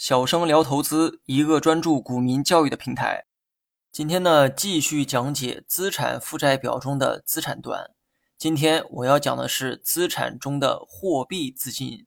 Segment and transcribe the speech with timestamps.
[0.00, 3.26] 小生聊投资，一个专注股民教育的平台。
[3.92, 7.90] 今天呢，继续讲解资产负债表中的资产端。
[8.38, 12.06] 今天我要讲的是资产中的货币资金。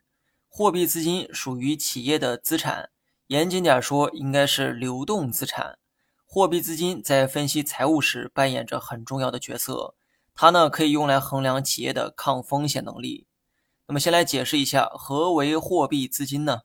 [0.50, 2.90] 货币资金属于企业的资产，
[3.28, 5.78] 严谨点说，应该是流动资产。
[6.26, 9.94] 货币资金在分析财务时扮演着很重要的角色，
[10.34, 13.28] 它呢可以用来衡量企业的抗风险能力。
[13.86, 16.62] 那么，先来解释一下何为货币资金呢？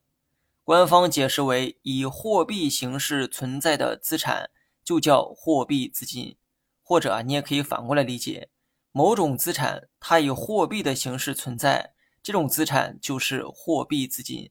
[0.69, 4.51] 官方解释为以货币形式存在的资产
[4.84, 6.37] 就叫货币资金，
[6.83, 8.51] 或者啊，你也可以反过来理解，
[8.92, 14.51] 某种资产它以货币的形式存在，这种资产就是货币资金。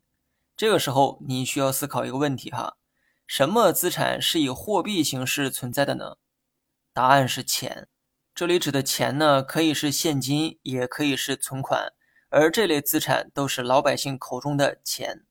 [0.55, 2.77] 这个时候你需要思考一个问题哈，
[3.27, 6.18] 什么资产是以货币形式存在的呢？
[6.94, 7.88] 答案是钱。
[8.34, 11.94] 这里指的钱呢，可以是现金，也可以是存款，
[12.30, 15.27] 而这类资产都是老百姓口中的钱。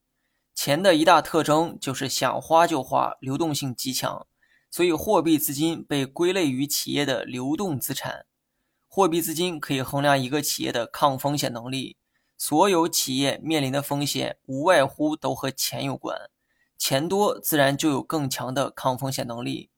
[0.56, 4.26] 钱的一大特征就是想花就花，流动性极强，
[4.70, 8.24] 所以货币资金被归类于企业的流动资产。
[8.88, 11.98] 货币资金可以衡量一个企业的抗风险能力。
[12.38, 16.30] 所有企业面临的风险无外乎都和钱有关，
[16.78, 19.68] 钱多自然就有更强的抗风险能力。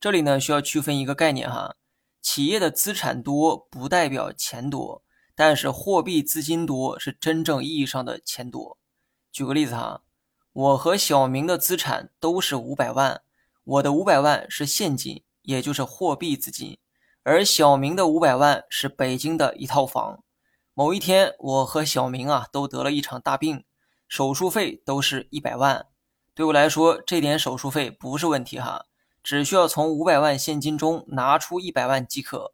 [0.00, 1.76] 这里呢需要区分一个概念哈，
[2.22, 5.02] 企业的资产多不代表钱多，
[5.34, 8.78] 但是货币资金多是真正意义上的钱多。
[9.30, 10.02] 举个例子哈。
[10.54, 13.22] 我和小明的资产都是五百万，
[13.64, 16.76] 我的五百万是现金，也就是货币资金，
[17.22, 20.22] 而小明的五百万是北京的一套房。
[20.74, 23.64] 某一天，我和小明啊都得了一场大病，
[24.06, 25.86] 手术费都是一百万。
[26.34, 28.84] 对我来说，这点手术费不是问题哈，
[29.22, 32.52] 只需要从五百万现金中拿出一百万即可。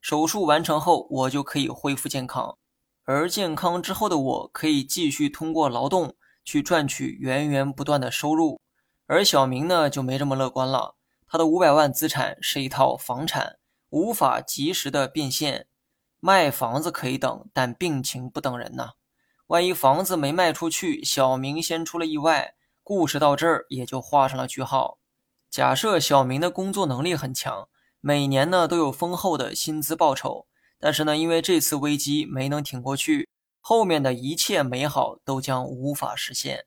[0.00, 2.56] 手术完成后，我就可以恢复健康，
[3.02, 6.14] 而健康之后的我可以继续通过劳动。
[6.50, 8.60] 去赚取源源不断的收入，
[9.06, 10.96] 而小明呢就没这么乐观了。
[11.28, 13.58] 他的五百万资产是一套房产，
[13.90, 15.68] 无法及时的变现。
[16.18, 18.94] 卖房子可以等，但病情不等人呐。
[19.46, 24.98] 万一房子没卖出去，小明先出了意外，故事到这儿也就画上了句号。
[25.48, 27.68] 假设小明的工作能力很强，
[28.00, 30.48] 每年呢都有丰厚的薪资报酬，
[30.80, 33.28] 但是呢因为这次危机没能挺过去。
[33.60, 36.66] 后面的一切美好都将无法实现。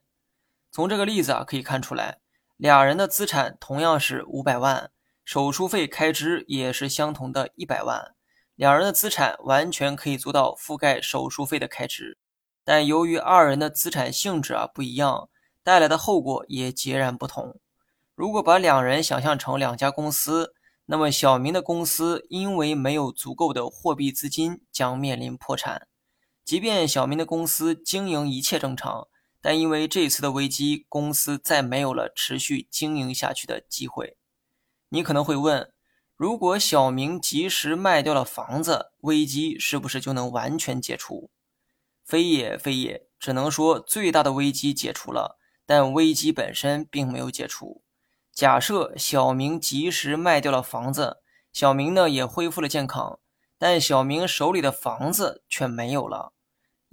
[0.70, 2.18] 从这个例子啊可以看出来，
[2.56, 4.90] 俩人的资产同样是五百万，
[5.24, 8.14] 手术费开支也是相同的一百万，
[8.54, 12.18] 两人的资产完全可以做到覆盖手术费的开支。
[12.64, 15.28] 但由于二人的资产性质啊不一样，
[15.62, 17.60] 带来的后果也截然不同。
[18.14, 20.54] 如果把两人想象成两家公司，
[20.86, 25.88] 那么小明的公司因为没有足够的货币资金，将面临破产。
[26.44, 29.08] 即便小明的公司经营一切正常，
[29.40, 34.18] 但因为这次的危机，公司再没有了持续经营下去的机会。
[34.90, 35.72] 你可能会问：
[36.16, 41.30] 如果小明及时卖掉了房子，危机是不是就能完全解除？
[42.04, 47.82] 非也非也，只能说最大的危机解除了，但危机本身并没有解除。
[48.30, 51.22] 假设小明及时卖掉了房子，
[51.54, 53.18] 小明呢也恢复了健康，
[53.56, 56.33] 但小明手里的房子却没有了。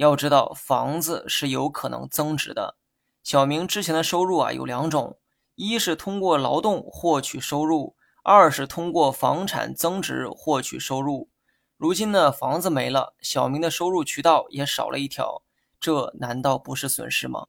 [0.01, 2.75] 要知道，房子是有可能增值的。
[3.23, 5.19] 小明之前的收入啊有两种：
[5.53, 11.29] 一是通过劳动获取收入，二是通过房产增值获取收入。
[11.77, 15.43] 如今呢，房子没了，小明的收入渠道也少了一条，
[15.79, 17.45] 这难道不是损失吗？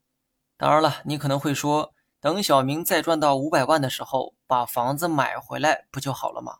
[0.58, 6.58] 当然了，你可能会说，等小明再赚到五百万的时候，把房子买回来不就好了吗？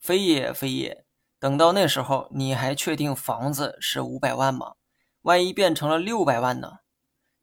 [0.00, 1.04] 非也非也，
[1.38, 4.72] 等到那时候，你还确定房子是五百万吗？
[5.22, 6.78] 万一变成了六百万呢？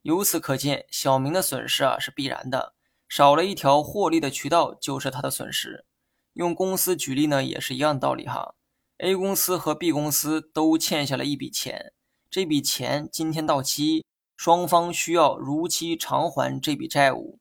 [0.02, 2.76] 由此可见，小明的损失啊是必然的，
[3.10, 5.86] 少了一条获利的渠道就是他的损失。
[6.34, 8.56] 用公司举例呢，也是一样的道理哈。
[9.00, 11.94] A 公司和 B 公司都欠下了一笔钱，
[12.30, 14.06] 这笔钱今天到期，
[14.38, 17.40] 双方需要如期偿还这笔债务。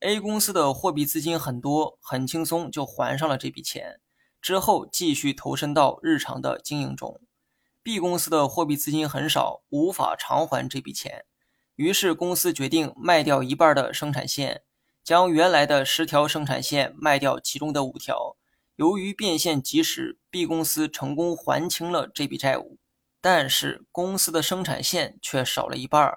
[0.00, 4.00] A 公司的货币资金很多，很轻松就还上了这笔钱，
[4.40, 7.20] 之后继续投身到日常的经营中。
[7.84, 11.26] B 公司的货币资金很少，无法偿还这笔钱，
[11.76, 14.62] 于是公司决定卖掉一半的生产线，
[15.04, 18.38] 将原来的十条生产线卖掉其中的五条。
[18.76, 22.78] 由于变现及时，B 公司成功还清了这笔债务，
[23.20, 26.16] 但是公司的生产线却少了一半，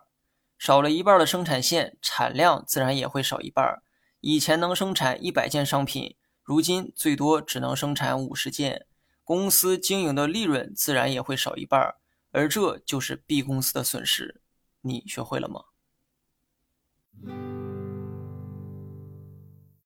[0.57, 3.81] 少了一半的生产线，产量自然也会少一半。
[4.21, 8.86] 以前能生产一百件商品，如今最多只能生产五十件。
[9.27, 11.95] 公司经营的利润自然也会少一半，
[12.31, 14.39] 而这就是 B 公司的损失。
[14.79, 15.65] 你学会了吗？